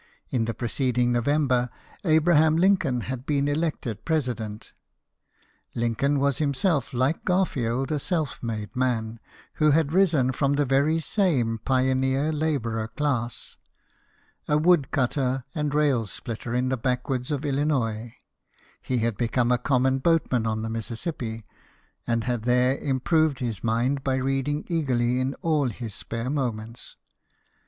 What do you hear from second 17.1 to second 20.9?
of Illinois, he had become a common boatman on the